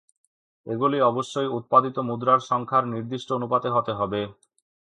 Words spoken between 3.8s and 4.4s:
হবে।